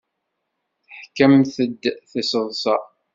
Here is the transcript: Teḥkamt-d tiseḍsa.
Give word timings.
Teḥkamt-d 0.93 1.83
tiseḍsa. 2.09 2.77